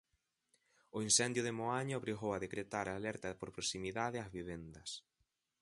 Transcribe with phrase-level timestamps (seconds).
[0.97, 4.89] O incendio de Moaña obrigou a decretar a alerta por proximidade ás vivendas.